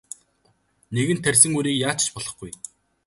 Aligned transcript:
Нэгэнт 0.93 1.23
тарьсан 1.25 1.51
үрийг 1.57 1.77
яаж 1.87 1.99
ч 2.05 2.07
болохгүй. 2.13 2.51